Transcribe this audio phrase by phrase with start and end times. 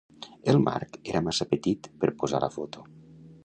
[0.53, 2.87] El marc era massa petit per posar la foto.